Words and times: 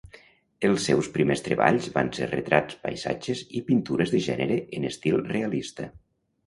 Els 0.69 0.87
seus 0.87 1.09
primers 1.17 1.43
treballs 1.49 1.91
van 1.99 2.09
ser 2.19 2.31
retrats, 2.31 2.81
paisatges 2.87 3.45
i 3.61 3.65
pintures 3.71 4.17
de 4.17 4.27
gènere 4.31 4.61
en 4.81 4.93
estil 4.95 5.25
realista. 5.33 5.93